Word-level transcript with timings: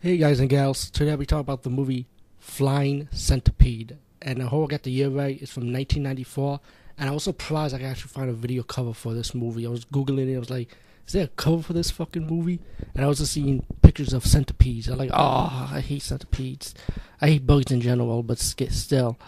Hey 0.00 0.16
guys 0.16 0.38
and 0.38 0.48
gals, 0.48 0.90
today 0.90 1.16
we 1.16 1.26
talk 1.26 1.40
about 1.40 1.64
the 1.64 1.70
movie 1.70 2.06
Flying 2.38 3.08
Centipede. 3.10 3.96
And 4.22 4.40
I 4.40 4.46
hope 4.46 4.68
I 4.68 4.70
got 4.70 4.84
the 4.84 4.92
year 4.92 5.08
right. 5.08 5.42
It's 5.42 5.50
from 5.50 5.72
1994. 5.72 6.60
And 6.96 7.10
I 7.10 7.12
was 7.12 7.24
surprised 7.24 7.74
I 7.74 7.78
could 7.78 7.86
actually 7.88 8.10
find 8.10 8.30
a 8.30 8.32
video 8.32 8.62
cover 8.62 8.94
for 8.94 9.12
this 9.12 9.34
movie. 9.34 9.66
I 9.66 9.70
was 9.70 9.84
Googling 9.84 10.32
it. 10.32 10.36
I 10.36 10.38
was 10.38 10.50
like, 10.50 10.68
is 11.04 11.14
there 11.14 11.24
a 11.24 11.26
cover 11.26 11.64
for 11.64 11.72
this 11.72 11.90
fucking 11.90 12.28
movie? 12.28 12.60
And 12.94 13.04
I 13.04 13.08
was 13.08 13.18
just 13.18 13.32
seeing 13.32 13.66
pictures 13.82 14.12
of 14.12 14.24
centipedes. 14.24 14.86
I'm 14.86 14.98
like, 14.98 15.10
oh, 15.12 15.68
I 15.72 15.80
hate 15.80 16.02
centipedes. 16.02 16.74
I 17.20 17.26
hate 17.26 17.44
bugs 17.44 17.72
in 17.72 17.80
general, 17.80 18.22
but 18.22 18.38
still. 18.38 19.18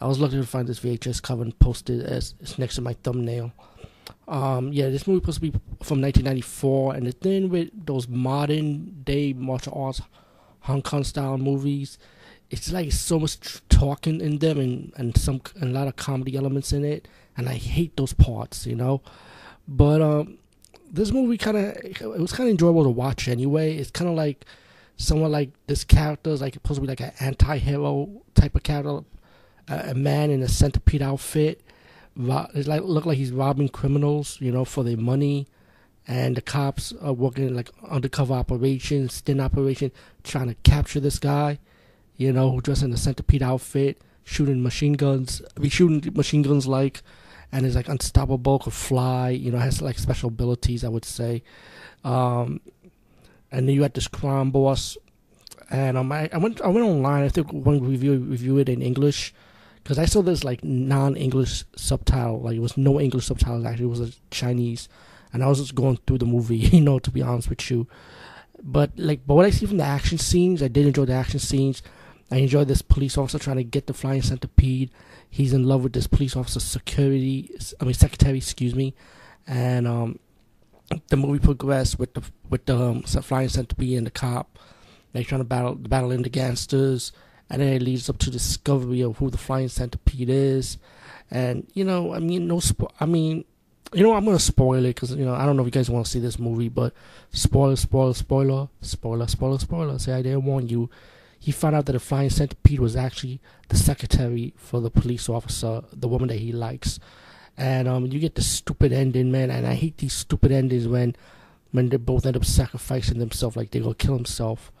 I 0.00 0.08
was 0.08 0.18
lucky 0.18 0.34
to 0.34 0.44
find 0.44 0.66
this 0.66 0.80
VHS 0.80 1.22
cover 1.22 1.44
and 1.44 1.56
post 1.60 1.90
it 1.90 2.04
as 2.04 2.34
it's 2.40 2.58
next 2.58 2.74
to 2.74 2.80
my 2.80 2.94
thumbnail. 3.04 3.52
Um, 4.28 4.74
yeah, 4.74 4.90
this 4.90 5.06
movie 5.06 5.24
was 5.24 5.36
supposed 5.36 5.52
to 5.54 5.58
be 5.58 5.74
from 5.82 6.02
1994, 6.02 6.94
and 6.94 7.06
the 7.06 7.12
thing 7.12 7.48
with 7.48 7.70
those 7.86 8.06
modern 8.08 9.02
day 9.02 9.32
martial 9.32 9.72
arts, 9.74 10.02
Hong 10.60 10.82
Kong 10.82 11.02
style 11.02 11.38
movies, 11.38 11.98
it's 12.50 12.70
like 12.70 12.92
so 12.92 13.18
much 13.18 13.38
talking 13.70 14.20
in 14.20 14.38
them 14.38 14.58
and, 14.58 14.92
and 14.96 15.16
some 15.16 15.40
and 15.56 15.70
a 15.70 15.78
lot 15.78 15.88
of 15.88 15.96
comedy 15.96 16.36
elements 16.36 16.74
in 16.74 16.84
it, 16.84 17.08
and 17.38 17.48
I 17.48 17.54
hate 17.54 17.96
those 17.96 18.12
parts, 18.12 18.66
you 18.66 18.76
know. 18.76 19.00
But 19.66 20.02
um, 20.02 20.38
this 20.90 21.10
movie 21.10 21.38
kind 21.38 21.56
of 21.56 21.76
it 21.82 22.02
was 22.20 22.32
kind 22.32 22.48
of 22.48 22.52
enjoyable 22.52 22.84
to 22.84 22.90
watch 22.90 23.28
anyway. 23.28 23.78
It's 23.78 23.90
kind 23.90 24.10
of 24.10 24.16
like 24.16 24.44
someone 24.98 25.32
like 25.32 25.50
this 25.68 25.84
character 25.84 26.30
is 26.30 26.42
like 26.42 26.52
supposed 26.52 26.76
to 26.76 26.82
be 26.82 26.86
like 26.88 27.00
an 27.00 27.12
anti-hero 27.20 28.10
type 28.34 28.54
of 28.54 28.62
character, 28.62 29.04
a, 29.68 29.90
a 29.90 29.94
man 29.94 30.30
in 30.30 30.42
a 30.42 30.48
centipede 30.48 31.00
outfit 31.00 31.62
it 32.16 32.66
like 32.66 32.82
look 32.82 33.06
like 33.06 33.18
he's 33.18 33.32
robbing 33.32 33.68
criminals, 33.68 34.38
you 34.40 34.52
know, 34.52 34.64
for 34.64 34.84
their 34.84 34.96
money, 34.96 35.46
and 36.06 36.36
the 36.36 36.42
cops 36.42 36.92
are 37.00 37.12
working 37.12 37.54
like 37.54 37.70
undercover 37.88 38.34
operation, 38.34 39.08
sting 39.08 39.40
operation, 39.40 39.92
trying 40.24 40.48
to 40.48 40.54
capture 40.56 41.00
this 41.00 41.18
guy, 41.18 41.58
you 42.16 42.32
know, 42.32 42.50
who 42.50 42.60
dressed 42.60 42.82
in 42.82 42.92
a 42.92 42.96
centipede 42.96 43.42
outfit, 43.42 44.00
shooting 44.24 44.62
machine 44.62 44.94
guns. 44.94 45.42
be 45.60 45.68
shooting 45.68 46.12
machine 46.14 46.42
guns 46.42 46.66
like, 46.66 47.02
and 47.52 47.64
is 47.64 47.76
like 47.76 47.88
unstoppable, 47.88 48.58
could 48.58 48.72
fly, 48.72 49.30
you 49.30 49.50
know, 49.50 49.58
has 49.58 49.82
like 49.82 49.98
special 49.98 50.28
abilities, 50.28 50.84
I 50.84 50.88
would 50.88 51.04
say. 51.04 51.42
Um, 52.04 52.60
and 53.50 53.68
then 53.68 53.74
you 53.74 53.82
had 53.82 53.94
this 53.94 54.08
crime 54.08 54.50
boss, 54.50 54.96
and 55.70 55.96
um, 55.96 56.12
I, 56.12 56.28
I 56.32 56.38
went 56.38 56.60
I 56.60 56.68
went 56.68 56.86
online. 56.86 57.24
I 57.24 57.28
think 57.28 57.52
one 57.52 57.82
review 57.82 58.16
review 58.16 58.58
it 58.58 58.68
in 58.68 58.82
English 58.82 59.34
because 59.88 59.98
I 59.98 60.04
saw 60.04 60.20
this 60.20 60.44
like 60.44 60.62
non-English 60.62 61.64
subtitle, 61.74 62.42
like 62.42 62.56
it 62.56 62.60
was 62.60 62.76
no 62.76 63.00
English 63.00 63.24
subtitles. 63.24 63.64
Actually, 63.64 63.86
it 63.86 63.88
was 63.88 64.00
a 64.00 64.12
Chinese, 64.30 64.86
and 65.32 65.42
I 65.42 65.46
was 65.46 65.60
just 65.60 65.74
going 65.74 65.98
through 66.06 66.18
the 66.18 66.26
movie, 66.26 66.58
you 66.58 66.82
know, 66.82 66.98
to 66.98 67.10
be 67.10 67.22
honest 67.22 67.48
with 67.48 67.70
you. 67.70 67.88
But 68.62 68.90
like, 68.96 69.26
but 69.26 69.32
what 69.32 69.46
I 69.46 69.50
see 69.50 69.64
from 69.64 69.78
the 69.78 69.84
action 69.84 70.18
scenes, 70.18 70.62
I 70.62 70.68
did 70.68 70.84
enjoy 70.84 71.06
the 71.06 71.14
action 71.14 71.40
scenes. 71.40 71.82
I 72.30 72.36
enjoyed 72.36 72.68
this 72.68 72.82
police 72.82 73.16
officer 73.16 73.38
trying 73.38 73.56
to 73.56 73.64
get 73.64 73.86
the 73.86 73.94
flying 73.94 74.20
centipede. 74.20 74.90
He's 75.30 75.54
in 75.54 75.64
love 75.64 75.84
with 75.84 75.94
this 75.94 76.06
police 76.06 76.36
officer 76.36 76.60
security, 76.60 77.50
I 77.80 77.84
mean 77.86 77.94
secretary, 77.94 78.36
excuse 78.36 78.74
me, 78.74 78.94
and 79.46 79.88
um, 79.88 80.18
the 81.08 81.16
movie 81.16 81.38
progressed 81.38 81.98
with 81.98 82.12
the 82.12 82.22
with 82.50 82.66
the 82.66 82.78
um, 82.78 83.04
flying 83.04 83.48
centipede 83.48 83.96
and 83.96 84.06
the 84.06 84.10
cop. 84.10 84.58
They're 85.14 85.24
trying 85.24 85.40
to 85.40 85.46
battle 85.46 85.76
battle 85.76 86.10
in 86.10 86.24
the 86.24 86.28
gangsters 86.28 87.10
and 87.50 87.62
then 87.62 87.72
it 87.72 87.82
leads 87.82 88.08
up 88.08 88.18
to 88.18 88.30
discovery 88.30 89.00
of 89.00 89.16
who 89.18 89.30
the 89.30 89.38
flying 89.38 89.68
centipede 89.68 90.30
is. 90.30 90.78
And 91.30 91.66
you 91.74 91.84
know, 91.84 92.14
I 92.14 92.18
mean, 92.18 92.46
no, 92.46 92.56
spo- 92.56 92.92
I 93.00 93.06
mean, 93.06 93.44
you 93.92 94.02
know, 94.02 94.14
I'm 94.14 94.24
gonna 94.24 94.38
spoil 94.38 94.84
it 94.84 94.94
because 94.94 95.14
you 95.14 95.24
know 95.24 95.34
I 95.34 95.46
don't 95.46 95.56
know 95.56 95.62
if 95.62 95.66
you 95.66 95.72
guys 95.72 95.90
want 95.90 96.06
to 96.06 96.10
see 96.10 96.20
this 96.20 96.38
movie, 96.38 96.68
but 96.68 96.92
spoiler, 97.32 97.76
spoiler, 97.76 98.14
spoiler, 98.14 98.68
spoiler, 98.80 99.26
spoiler, 99.26 99.58
spoiler. 99.58 99.98
Say 99.98 100.12
I 100.12 100.22
didn't 100.22 100.44
warn 100.44 100.68
you. 100.68 100.90
He 101.40 101.52
found 101.52 101.76
out 101.76 101.86
that 101.86 101.92
the 101.92 102.00
flying 102.00 102.30
centipede 102.30 102.80
was 102.80 102.96
actually 102.96 103.40
the 103.68 103.76
secretary 103.76 104.54
for 104.56 104.80
the 104.80 104.90
police 104.90 105.28
officer, 105.28 105.82
the 105.92 106.08
woman 106.08 106.28
that 106.28 106.38
he 106.38 106.52
likes. 106.52 106.98
And 107.56 107.88
um, 107.88 108.06
you 108.06 108.18
get 108.18 108.34
the 108.36 108.42
stupid 108.42 108.92
ending, 108.92 109.30
man. 109.30 109.50
And 109.50 109.66
I 109.66 109.74
hate 109.74 109.98
these 109.98 110.12
stupid 110.12 110.52
endings 110.52 110.86
when, 110.88 111.16
when 111.72 111.88
they 111.88 111.96
both 111.96 112.26
end 112.26 112.36
up 112.36 112.44
sacrificing 112.44 113.18
themselves, 113.18 113.56
like 113.56 113.70
they 113.70 113.80
go 113.80 113.94
kill 113.94 114.14
himself. 114.14 114.72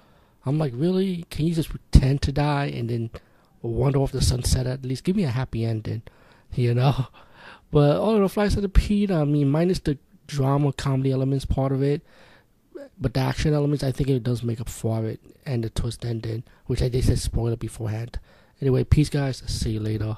I'm 0.48 0.58
like, 0.58 0.72
really? 0.74 1.24
Can 1.30 1.46
you 1.46 1.54
just 1.54 1.68
pretend 1.68 2.22
to 2.22 2.32
die 2.32 2.66
and 2.66 2.88
then 2.88 3.10
wander 3.62 3.98
off 3.98 4.12
the 4.12 4.22
sunset 4.22 4.66
at 4.66 4.84
least? 4.84 5.04
Give 5.04 5.16
me 5.16 5.24
a 5.24 5.30
happy 5.30 5.64
ending, 5.64 6.02
you 6.54 6.74
know? 6.74 7.06
But 7.70 7.96
oh, 7.96 8.00
all 8.00 8.14
of 8.14 8.22
the 8.22 8.28
flights 8.28 8.56
of 8.56 8.62
the 8.62 9.08
I 9.10 9.24
mean, 9.24 9.50
minus 9.50 9.80
the 9.80 9.98
drama, 10.26 10.72
comedy 10.72 11.12
elements 11.12 11.44
part 11.44 11.72
of 11.72 11.82
it, 11.82 12.02
but 12.98 13.14
the 13.14 13.20
action 13.20 13.54
elements, 13.54 13.84
I 13.84 13.92
think 13.92 14.08
it 14.08 14.22
does 14.22 14.42
make 14.42 14.60
up 14.60 14.68
for 14.68 15.04
it 15.04 15.20
and 15.44 15.62
the 15.64 15.70
twist 15.70 16.04
ending, 16.04 16.44
which 16.66 16.82
I 16.82 16.88
did 16.88 17.04
say 17.04 17.16
spoiler 17.16 17.56
beforehand. 17.56 18.18
Anyway, 18.60 18.84
peace, 18.84 19.08
guys. 19.08 19.42
See 19.46 19.72
you 19.72 19.80
later. 19.80 20.16